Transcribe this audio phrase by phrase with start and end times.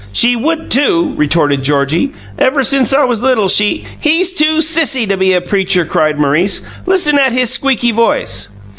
[0.11, 2.11] "She would, too," retorted Georgie.
[2.39, 6.61] "Ever since I was little, she" "He's too sissy to be a preacher!" cried Maurice.
[6.87, 8.47] "Listen at his squeaky voice!"